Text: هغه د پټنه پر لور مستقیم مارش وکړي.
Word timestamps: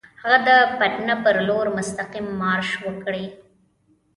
هغه 0.21 0.37
د 0.47 0.49
پټنه 0.79 1.15
پر 1.23 1.35
لور 1.47 1.65
مستقیم 1.77 2.27
مارش 2.41 2.69
وکړي. 2.85 3.25